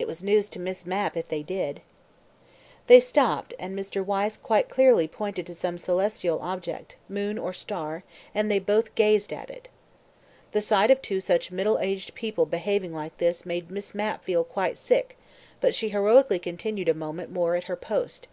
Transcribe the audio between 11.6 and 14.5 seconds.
aged people behaving like this made Miss Mapp feel